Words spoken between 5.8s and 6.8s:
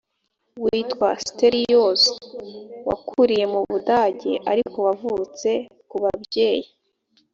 ku babyeyi